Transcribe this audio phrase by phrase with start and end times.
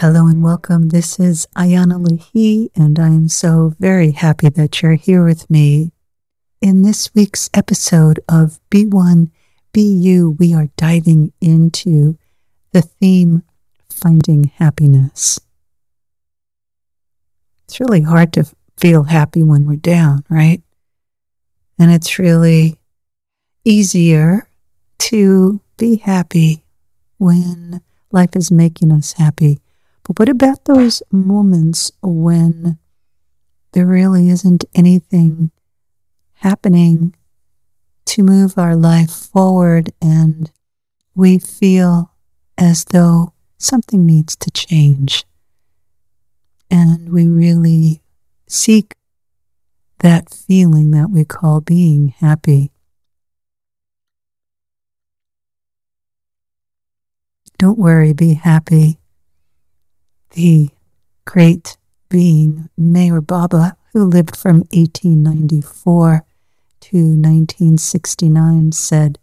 [0.00, 0.90] Hello and welcome.
[0.90, 5.90] This is Ayana Lahi, and I am so very happy that you're here with me.
[6.60, 9.32] In this week's episode of Be1,
[9.72, 12.16] Be You, we are diving into
[12.70, 13.42] the theme
[13.90, 15.40] Finding Happiness.
[17.64, 18.44] It's really hard to
[18.76, 20.62] feel happy when we're down, right?
[21.76, 22.78] And it's really
[23.64, 24.48] easier
[25.00, 26.62] to be happy
[27.18, 27.80] when
[28.12, 29.58] life is making us happy.
[30.08, 32.78] But what about those moments when
[33.72, 35.50] there really isn't anything
[36.36, 37.14] happening
[38.06, 40.50] to move our life forward and
[41.14, 42.14] we feel
[42.56, 45.26] as though something needs to change?
[46.70, 48.00] And we really
[48.48, 48.94] seek
[49.98, 52.72] that feeling that we call being happy.
[57.58, 59.00] Don't worry, be happy.
[60.38, 60.70] The
[61.24, 61.76] great
[62.08, 66.24] being Meher Baba, who lived from 1894
[66.78, 69.18] to 1969, said,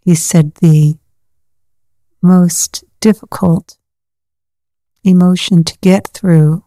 [0.00, 0.96] he said the
[2.22, 3.76] most difficult
[5.04, 6.64] emotion to get through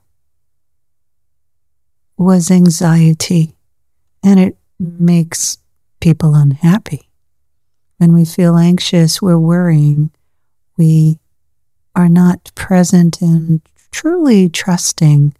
[2.17, 3.58] was anxiety,
[4.23, 5.58] and it makes
[6.00, 7.09] people unhappy.
[7.98, 10.11] When we feel anxious, we're worrying
[10.78, 11.20] we
[11.95, 13.61] are not present and
[13.92, 15.34] truly trusting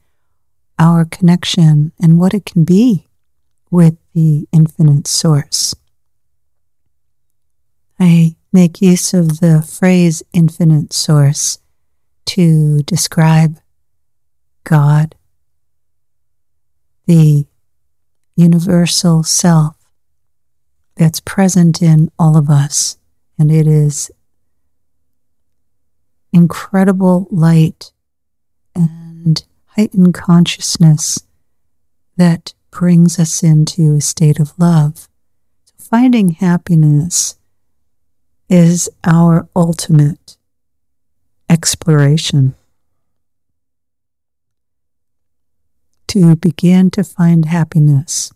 [0.78, 3.08] our connection and what it can be
[3.70, 5.76] with the infinite source.
[8.00, 11.60] I make use of the phrase infinite source
[12.26, 13.60] to describe
[14.64, 15.16] God,
[17.06, 17.46] the
[18.36, 19.76] universal self
[20.96, 22.98] that's present in all of us,
[23.38, 24.12] and it is
[26.34, 27.92] incredible light
[28.76, 31.20] and heightened consciousness
[32.18, 35.08] that brings us into a state of love.
[35.78, 37.38] Finding happiness
[38.50, 40.38] is our ultimate
[41.50, 42.56] exploration.
[46.08, 48.34] To begin to find happiness,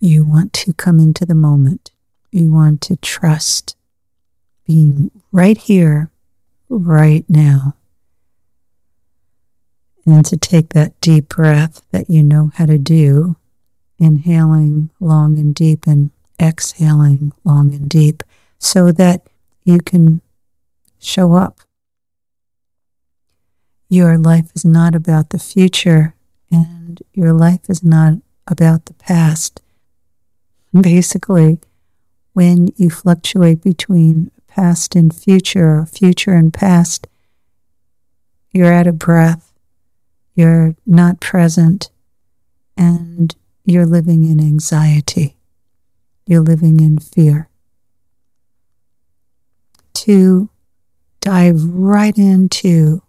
[0.00, 1.92] you want to come into the moment.
[2.30, 3.76] You want to trust
[4.72, 6.10] being right here,
[6.68, 7.74] right now.
[10.06, 13.36] And to take that deep breath that you know how to do,
[13.98, 16.10] inhaling long and deep and
[16.40, 18.22] exhaling long and deep,
[18.58, 19.26] so that
[19.64, 20.22] you can
[20.98, 21.60] show up.
[23.88, 26.14] Your life is not about the future,
[26.50, 28.14] and your life is not
[28.46, 29.60] about the past.
[30.72, 31.58] Basically,
[32.32, 37.06] when you fluctuate between past and future, future and past.
[38.50, 39.54] You're out of breath,
[40.34, 41.90] you're not present,
[42.76, 45.36] and you're living in anxiety.
[46.26, 47.48] You're living in fear.
[49.94, 50.50] To
[51.20, 53.02] dive right into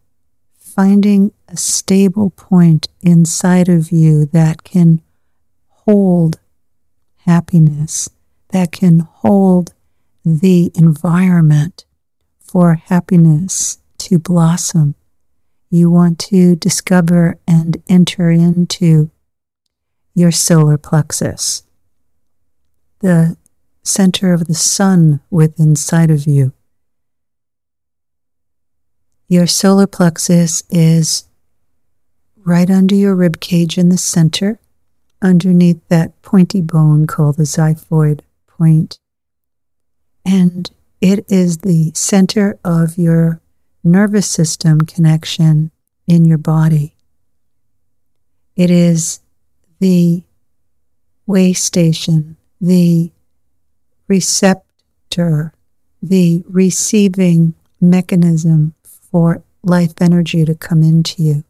[0.57, 5.01] finding a stable point inside of you that can
[5.67, 6.39] hold
[7.25, 8.09] happiness,
[8.49, 9.73] that can hold
[10.23, 11.85] the environment
[12.39, 14.95] for happiness to blossom.
[15.69, 19.09] You want to discover and enter into
[20.13, 21.63] your solar plexus,
[23.00, 23.35] the
[23.81, 26.53] center of the sun within inside of you.
[29.28, 31.25] Your solar plexus is
[32.45, 34.59] right under your rib cage in the center,
[35.22, 39.00] underneath that pointy bone called the xiphoid point.
[40.25, 40.69] And
[41.01, 43.41] it is the center of your
[43.84, 45.72] nervous system connection
[46.07, 46.95] in your body.
[48.56, 49.19] It is
[49.80, 50.24] the
[51.25, 53.12] way station, the
[54.07, 55.53] receptor,
[56.01, 61.44] the receiving mechanism for life energy to come into you.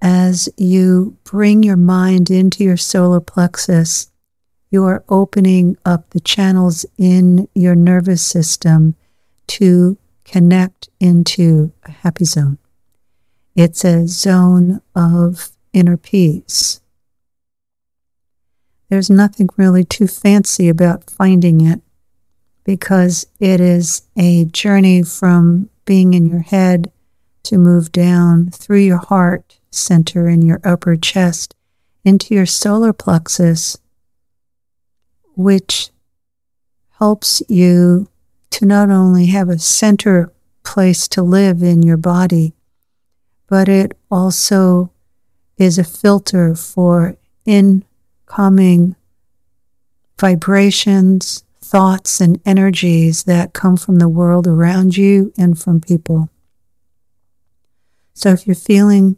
[0.00, 4.10] As you bring your mind into your solar plexus,
[4.74, 8.96] you are opening up the channels in your nervous system
[9.46, 12.58] to connect into a happy zone.
[13.54, 16.80] It's a zone of inner peace.
[18.88, 21.80] There's nothing really too fancy about finding it
[22.64, 26.90] because it is a journey from being in your head
[27.44, 31.54] to move down through your heart center in your upper chest
[32.04, 33.78] into your solar plexus
[35.36, 35.90] which
[36.98, 38.08] helps you
[38.50, 40.32] to not only have a center
[40.62, 42.54] place to live in your body,
[43.48, 44.90] but it also
[45.58, 48.96] is a filter for incoming
[50.18, 56.28] vibrations, thoughts, and energies that come from the world around you and from people.
[58.14, 59.16] So if you're feeling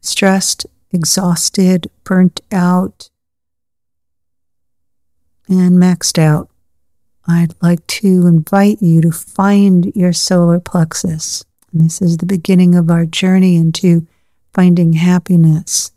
[0.00, 3.10] stressed, exhausted, burnt out,
[5.48, 6.48] and maxed out,
[7.26, 11.44] I'd like to invite you to find your solar plexus.
[11.72, 14.06] And this is the beginning of our journey into
[14.52, 15.92] finding happiness.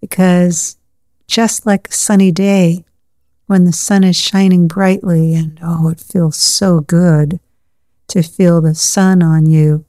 [0.00, 0.76] Because
[1.26, 2.84] just like a sunny day,
[3.46, 7.40] when the sun is shining brightly, and oh, it feels so good
[8.08, 9.84] to feel the sun on you,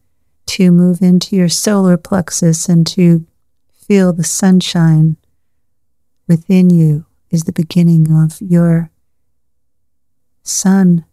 [0.48, 3.26] to move into your solar plexus and to
[3.74, 5.18] feel the sunshine
[6.28, 7.06] within you
[7.36, 8.90] is the beginning of your
[10.42, 11.04] sun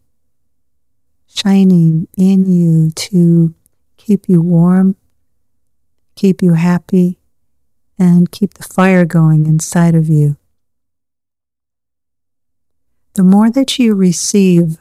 [1.27, 3.55] shining in you to
[3.97, 4.95] keep you warm,
[6.15, 7.19] keep you happy,
[7.99, 10.37] and keep the fire going inside of you.
[13.15, 14.79] The more that you receive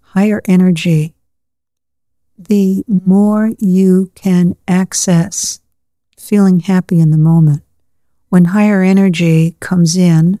[0.00, 1.14] higher energy,
[2.38, 5.60] the more you can access
[6.16, 7.62] feeling happy in the moment.
[8.32, 10.40] When higher energy comes in,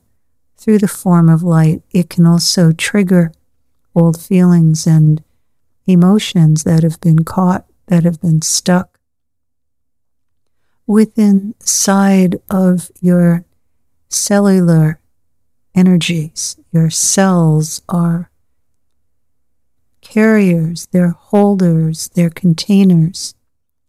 [0.56, 3.32] through the form of light, it can also trigger
[3.94, 5.22] old feelings and
[5.86, 8.98] emotions that have been caught, that have been stuck
[10.86, 13.44] within side of your
[14.08, 14.98] cellular
[15.74, 16.56] energies.
[16.72, 18.30] Your cells are
[20.00, 23.34] carriers, they're holders, they're containers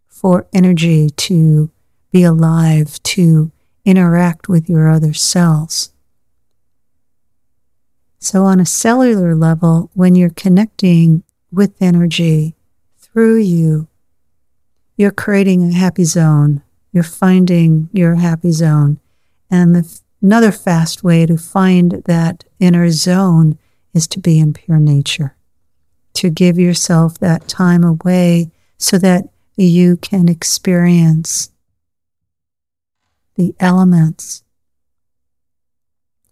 [0.10, 1.72] for energy to
[2.12, 3.54] be alive, to
[3.86, 5.92] interact with your other cells.
[8.20, 12.56] So, on a cellular level, when you're connecting with energy
[12.98, 13.88] through you,
[14.96, 16.62] you're creating a happy zone.
[16.92, 19.00] You're finding your happy zone.
[19.50, 23.58] And the, another fast way to find that inner zone
[23.94, 25.36] is to be in pure nature,
[26.14, 29.26] to give yourself that time away so that
[29.56, 31.50] you can experience
[33.36, 34.44] the elements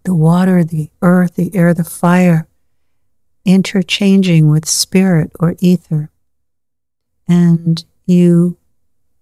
[0.03, 2.47] the water, the earth, the air, the fire,
[3.45, 6.09] interchanging with spirit or ether,
[7.27, 8.57] and you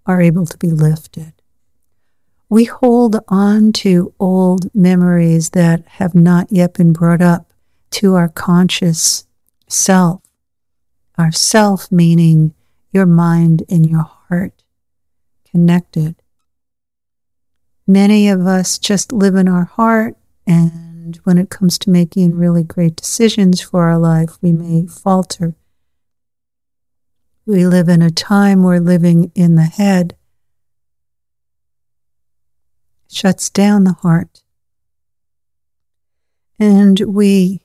[0.05, 1.33] are able to be lifted.
[2.49, 7.53] We hold on to old memories that have not yet been brought up
[7.91, 9.27] to our conscious
[9.67, 10.21] self.
[11.17, 12.53] Our self meaning
[12.91, 14.63] your mind and your heart
[15.51, 16.18] connected.
[17.89, 20.15] Many of us just live in our heart
[20.45, 25.55] and when it comes to making really great decisions for our life, we may falter.
[27.47, 30.15] We live in a time where living in the head
[33.07, 34.43] shuts down the heart.
[36.59, 37.63] And we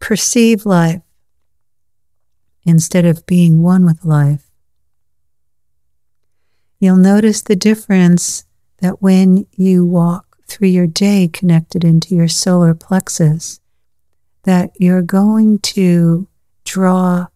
[0.00, 1.02] perceive life
[2.64, 4.48] instead of being one with life.
[6.80, 8.44] You'll notice the difference
[8.80, 13.60] that when you walk through your day connected into your solar plexus
[14.44, 16.26] that you're going to
[16.64, 17.26] draw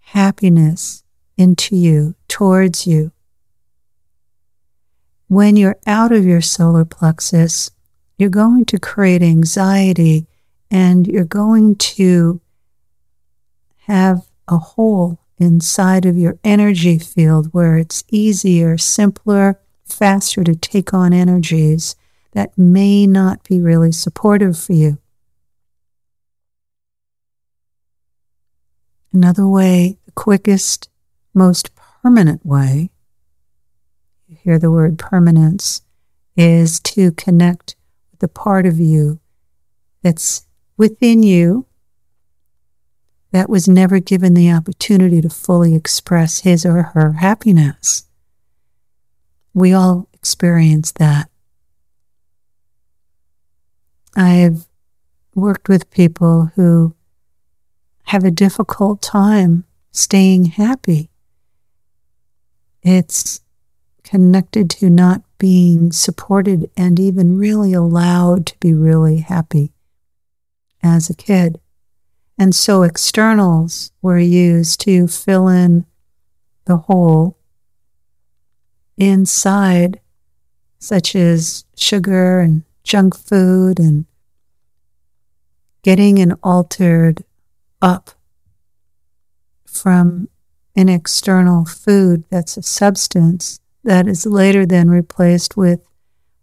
[0.00, 1.04] happiness
[1.36, 3.12] into you, towards you.
[5.28, 7.70] When you're out of your solar plexus,
[8.16, 10.26] you're going to create anxiety
[10.70, 12.40] and you're going to
[13.86, 20.94] have a hole inside of your energy field where it's easier, simpler, faster to take
[20.94, 21.96] on energies
[22.32, 24.98] that may not be really supportive for you.
[29.12, 30.90] Another way, the quickest,
[31.34, 32.90] most permanent way,
[34.26, 35.82] you hear the word permanence,
[36.36, 37.74] is to connect
[38.10, 39.18] with the part of you
[40.02, 41.66] that's within you
[43.32, 48.07] that was never given the opportunity to fully express his or her happiness.
[49.54, 51.30] We all experience that.
[54.16, 54.66] I've
[55.34, 56.94] worked with people who
[58.04, 61.10] have a difficult time staying happy.
[62.82, 63.40] It's
[64.02, 69.72] connected to not being supported and even really allowed to be really happy
[70.82, 71.60] as a kid.
[72.38, 75.86] And so externals were used to fill in
[76.64, 77.37] the hole
[78.98, 80.00] inside,
[80.78, 84.04] such as sugar and junk food and
[85.82, 87.24] getting an altered
[87.80, 88.10] up
[89.64, 90.28] from
[90.76, 95.80] an external food that's a substance that is later then replaced with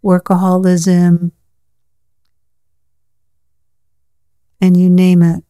[0.02, 1.32] workaholism,
[4.60, 5.44] and you name it,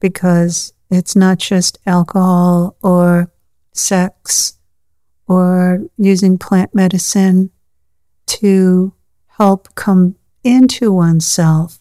[0.00, 3.30] because it's not just alcohol or
[3.72, 4.58] sex
[5.32, 7.50] or using plant medicine
[8.26, 8.92] to
[9.38, 11.80] help come into oneself.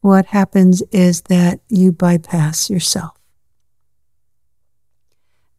[0.00, 3.18] What happens is that you bypass yourself.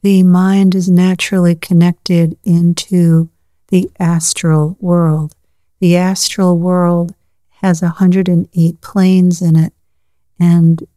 [0.02, 3.30] The mind is naturally connected into
[3.68, 5.36] the astral world.
[5.80, 7.14] The astral world
[7.62, 9.74] has 108 planes in it,
[10.40, 10.88] and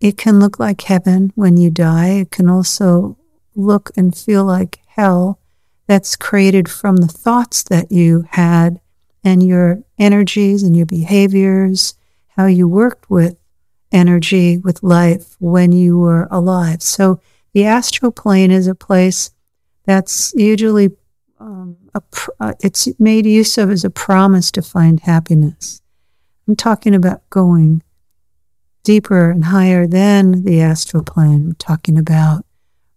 [0.00, 2.08] it can look like heaven when you die.
[2.08, 3.16] It can also
[3.58, 5.38] look and feel like hell
[5.86, 8.80] that's created from the thoughts that you had
[9.24, 11.94] and your energies and your behaviors,
[12.36, 13.36] how you worked with
[13.90, 16.82] energy, with life when you were alive.
[16.82, 17.20] So
[17.52, 19.30] the astral plane is a place
[19.86, 20.90] that's usually
[21.40, 22.02] um, a,
[22.40, 25.80] uh, it's made use of as a promise to find happiness.
[26.46, 27.82] I'm talking about going
[28.82, 31.48] deeper and higher than the astral plane.
[31.48, 32.44] I'm talking about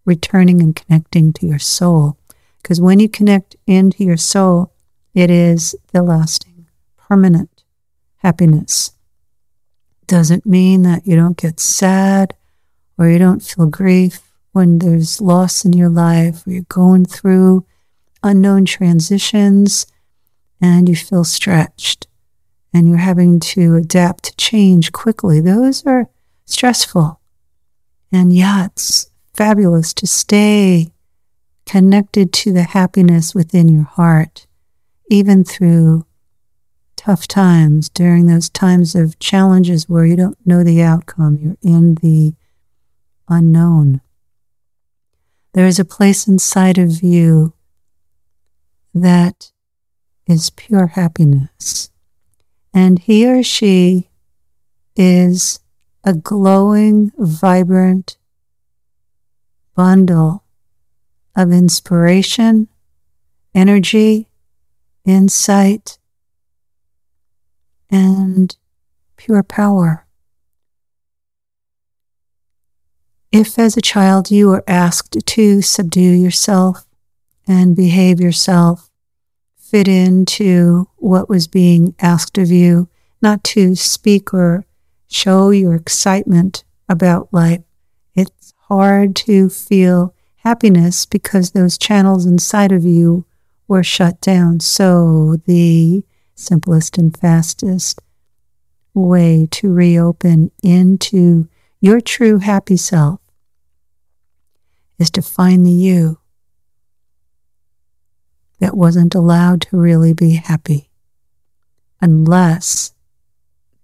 [0.04, 2.18] returning and connecting to your soul.
[2.62, 4.72] Because when you connect into your soul,
[5.14, 6.66] it is the lasting,
[6.96, 7.64] permanent
[8.18, 8.92] happiness.
[10.06, 12.34] Doesn't mean that you don't get sad
[12.98, 14.20] or you don't feel grief
[14.52, 17.66] when there's loss in your life or you're going through
[18.22, 19.86] unknown transitions
[20.60, 22.06] and you feel stretched
[22.72, 25.40] and you're having to adapt to change quickly.
[25.40, 26.08] Those are
[26.44, 27.20] stressful.
[28.12, 30.92] And yeah, it's fabulous to stay
[31.66, 34.46] connected to the happiness within your heart,
[35.10, 36.06] even through
[36.96, 41.96] tough times, during those times of challenges where you don't know the outcome, you're in
[41.96, 42.34] the
[43.28, 44.00] unknown.
[45.54, 47.54] There is a place inside of you
[48.94, 49.52] that
[50.26, 51.90] is pure happiness.
[52.72, 54.10] And he or she
[54.96, 55.60] is
[56.04, 58.16] a glowing, vibrant
[59.74, 60.44] bundle
[61.36, 62.68] of inspiration,
[63.54, 64.28] energy,
[65.04, 65.98] insight,
[67.90, 68.56] and
[69.16, 70.06] pure power.
[73.30, 76.86] If, as a child, you were asked to subdue yourself
[77.46, 78.90] and behave yourself,
[79.56, 82.88] fit into what was being asked of you,
[83.22, 84.66] not to speak or
[85.08, 87.62] show your excitement about life,
[88.72, 93.22] hard to feel happiness because those channels inside of you
[93.68, 94.58] were shut down.
[94.60, 96.02] So, the
[96.34, 98.00] simplest and fastest
[98.94, 101.50] way to reopen into
[101.82, 103.20] your true happy self
[104.98, 106.18] is to find the you
[108.58, 110.88] that wasn't allowed to really be happy
[112.00, 112.94] unless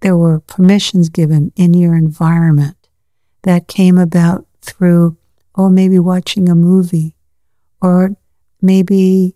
[0.00, 2.88] there were permissions given in your environment
[3.42, 5.16] that came about through,
[5.54, 7.14] oh, maybe watching a movie
[7.80, 8.16] or
[8.60, 9.34] maybe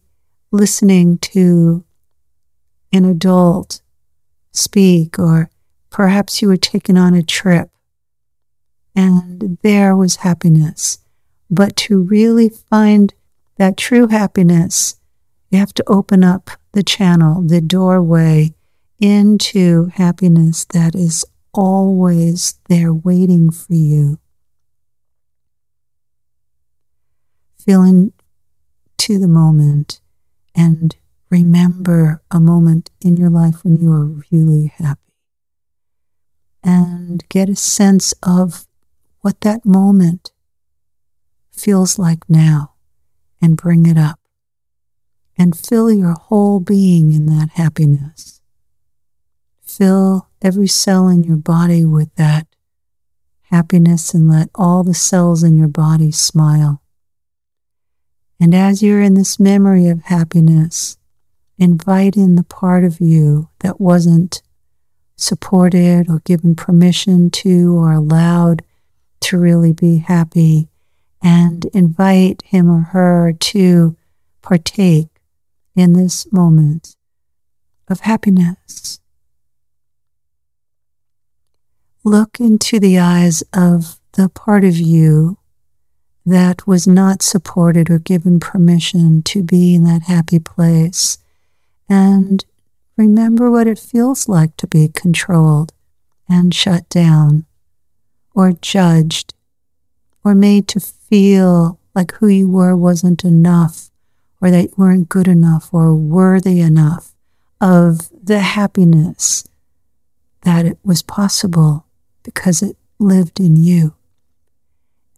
[0.51, 1.85] listening to
[2.93, 3.81] an adult
[4.51, 5.51] speak, or
[5.91, 7.71] perhaps you were taken on a trip
[8.95, 10.99] and there was happiness.
[11.51, 13.15] But to really find
[13.57, 14.97] that true happiness,
[15.51, 18.55] you have to open up the channel, the doorway
[19.01, 24.19] into happiness that is always there waiting for you.
[27.65, 28.13] Feeling
[29.03, 30.01] into the moment
[30.55, 30.97] and
[31.31, 35.01] remember a moment in your life when you were really happy
[36.63, 38.67] and get a sense of
[39.21, 40.33] what that moment
[41.51, 42.75] feels like now
[43.41, 44.21] and bring it up
[45.37, 48.41] and fill your whole being in that happiness.
[49.63, 52.47] Fill every cell in your body with that
[53.51, 56.82] happiness and let all the cells in your body smile.
[58.41, 60.97] And as you're in this memory of happiness,
[61.59, 64.43] invite in the part of you that wasn't
[65.17, 68.63] supported or given permission to or allowed
[69.21, 70.69] to really be happy
[71.23, 73.97] and invite him or her to
[74.43, 75.09] partake
[75.77, 76.97] in this moment
[77.89, 79.01] of happiness.
[82.05, 85.39] Look into the eyes of the part of you
[86.25, 91.19] that was not supported or given permission to be in that happy place
[91.89, 92.45] and
[92.97, 95.73] remember what it feels like to be controlled
[96.29, 97.45] and shut down
[98.35, 99.35] or judged
[100.25, 103.91] or made to feel like who you were wasn't enough,
[104.41, 107.13] or that you weren't good enough or worthy enough
[107.61, 109.47] of the happiness
[110.43, 111.87] that it was possible
[112.23, 113.95] because it lived in you.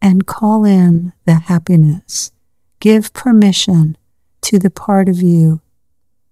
[0.04, 2.30] And call in the happiness.
[2.78, 3.96] Give permission
[4.42, 5.62] to the part of you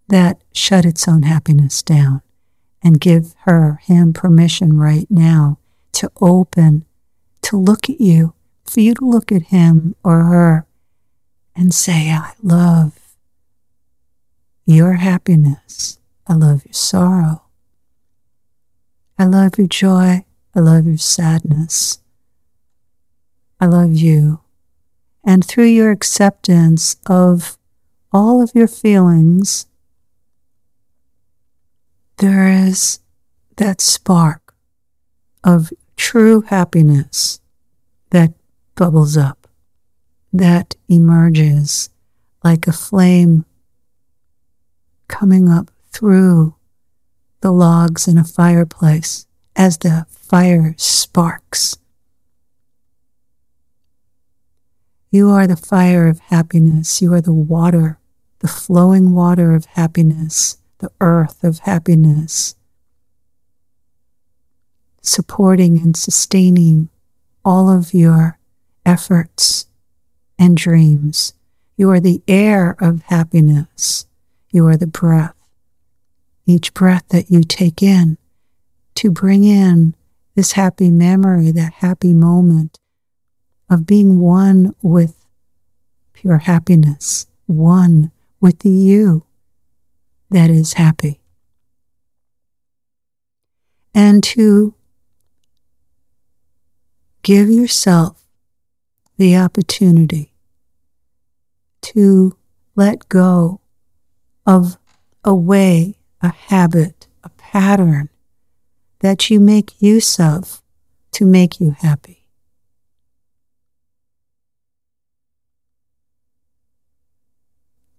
[0.09, 2.21] that shut its own happiness down
[2.83, 5.59] and give her, him permission right now
[5.93, 6.85] to open,
[7.41, 8.35] to look at you,
[8.67, 10.67] for you to look at him or her
[11.57, 12.99] and say, I love
[14.67, 15.99] your happiness.
[16.27, 17.45] I love your sorrow.
[19.19, 20.27] I love your joy.
[20.55, 22.02] I love your sadness.
[23.63, 24.41] I love you.
[25.25, 27.57] And through your acceptance of
[28.13, 29.67] all of your feelings,
[32.17, 32.99] there is
[33.59, 34.53] that spark
[35.45, 37.41] of true happiness
[38.11, 38.33] that
[38.75, 39.47] bubbles up,
[40.33, 41.89] that emerges
[42.43, 43.45] like a flame
[45.07, 46.57] coming up through
[47.43, 51.77] the logs in a fireplace as the fire sparks.
[55.13, 57.01] You are the fire of happiness.
[57.01, 58.01] You are the water,
[58.41, 62.57] the flowing water of happiness, the earth of happiness,
[65.01, 66.89] supporting and sustaining
[67.45, 68.39] all of your
[68.85, 69.67] efforts
[70.37, 71.35] and dreams.
[71.77, 74.07] You are the air of happiness.
[74.51, 75.35] You are the breath
[76.47, 78.19] each breath that you take in
[78.95, 79.95] to bring in
[80.35, 82.79] this happy memory, that happy moment
[83.73, 85.25] of being one with
[86.13, 89.25] pure happiness, one with the you
[90.29, 91.21] that is happy.
[93.95, 94.75] And to
[97.23, 98.23] give yourself
[99.17, 100.35] the opportunity
[101.81, 102.37] to
[102.77, 103.61] let go
[104.45, 104.77] of
[105.25, 108.11] a way a habit, a pattern
[108.99, 110.61] that you make use of
[111.13, 112.22] to make you happy.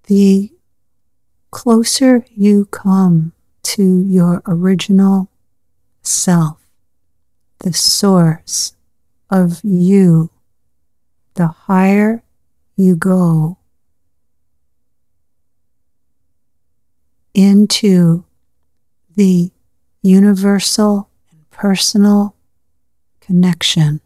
[0.08, 0.52] The
[1.52, 5.30] closer you come to your original
[6.02, 6.58] self,
[7.60, 8.76] the source
[9.30, 10.30] of you,
[11.36, 12.24] the higher
[12.76, 13.58] you go
[17.34, 18.26] into
[19.16, 19.52] the
[20.02, 22.36] universal and personal
[23.22, 24.02] connection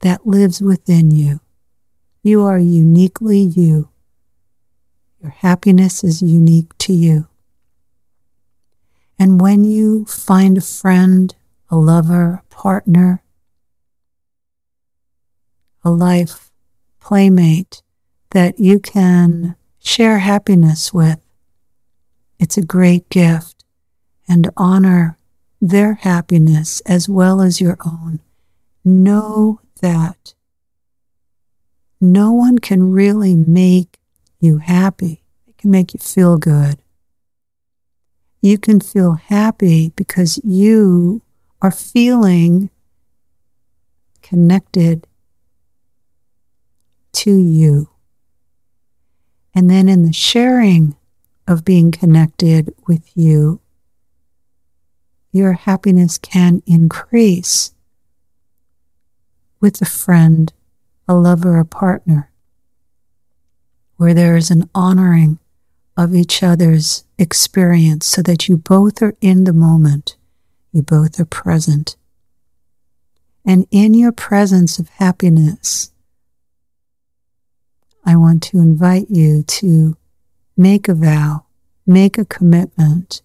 [0.00, 1.40] that lives within you.
[2.22, 3.88] You are uniquely you.
[5.20, 7.26] Your happiness is unique to you.
[9.18, 11.34] And when you find a friend,
[11.70, 13.22] a lover, a partner,
[15.84, 16.50] a life
[17.00, 17.82] playmate
[18.30, 21.18] that you can share happiness with,
[22.38, 23.64] it's a great gift
[24.28, 25.18] and honor
[25.60, 28.20] their happiness as well as your own.
[28.84, 30.34] Know that
[32.00, 33.97] no one can really make
[34.40, 35.22] you happy.
[35.46, 36.78] It can make you feel good.
[38.40, 41.22] You can feel happy because you
[41.60, 42.70] are feeling
[44.22, 45.06] connected
[47.12, 47.88] to you.
[49.54, 50.94] And then in the sharing
[51.48, 53.60] of being connected with you,
[55.32, 57.72] your happiness can increase
[59.60, 60.52] with a friend,
[61.08, 62.27] a lover, a partner,
[63.98, 65.38] where there is an honoring
[65.96, 70.16] of each other's experience so that you both are in the moment,
[70.72, 71.96] you both are present.
[73.44, 75.90] And in your presence of happiness,
[78.06, 79.96] I want to invite you to
[80.56, 81.46] make a vow,
[81.84, 83.22] make a commitment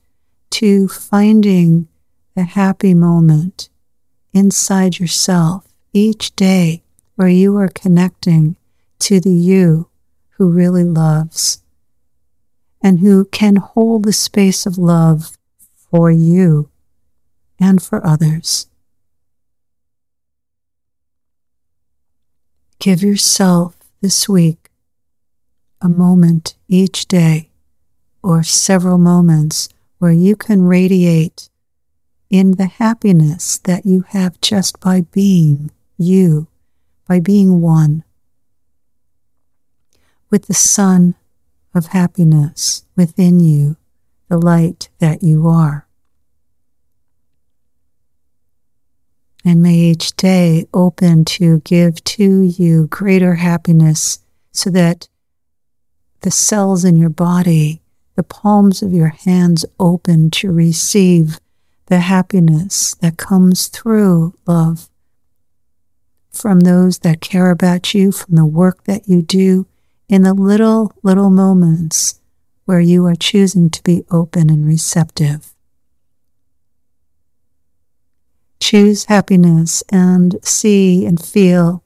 [0.50, 1.88] to finding
[2.36, 3.70] the happy moment
[4.34, 6.82] inside yourself each day
[7.16, 8.56] where you are connecting
[9.00, 9.88] to the you
[10.44, 11.64] who really loves
[12.82, 15.38] and who can hold the space of love
[15.74, 16.70] for you
[17.58, 18.68] and for others.
[22.78, 24.70] Give yourself this week
[25.82, 27.50] a moment each day
[28.22, 31.50] or several moments where you can radiate
[32.30, 36.48] in the happiness that you have just by being you,
[37.08, 38.04] by being one
[40.34, 41.14] with the sun
[41.76, 43.78] of happiness within you,
[44.30, 45.88] the light that you are.
[49.46, 55.08] And may each day open to give to you greater happiness so that
[56.22, 57.84] the cells in your body,
[58.16, 61.40] the palms of your hands open to receive
[61.86, 64.90] the happiness that comes through love
[66.32, 69.68] from those that care about you, from the work that you do,
[70.14, 72.22] in the little, little moments
[72.66, 75.56] where you are choosing to be open and receptive.
[78.60, 81.84] Choose happiness and see and feel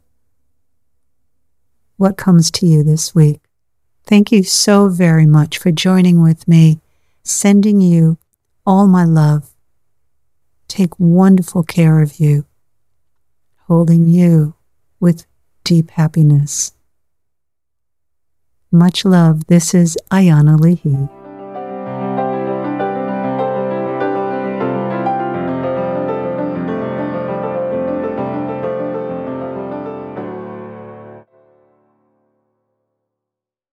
[1.96, 3.40] what comes to you this week.
[4.04, 6.82] Thank you so very much for joining with me,
[7.24, 8.18] sending you
[8.66, 9.52] all my love.
[10.68, 12.46] Take wonderful care of you,
[13.68, 14.54] holding you
[15.00, 15.26] with
[15.64, 16.74] deep happiness.
[18.72, 19.48] Much love.
[19.48, 21.17] This is Ayana Leahy.